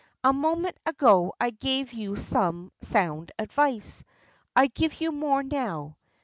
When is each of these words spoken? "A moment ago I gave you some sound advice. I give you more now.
"A 0.23 0.33
moment 0.33 0.75
ago 0.83 1.33
I 1.39 1.51
gave 1.51 1.93
you 1.93 2.15
some 2.15 2.71
sound 2.81 3.31
advice. 3.37 4.03
I 4.55 4.65
give 4.65 4.99
you 4.99 5.11
more 5.11 5.43
now. 5.43 5.95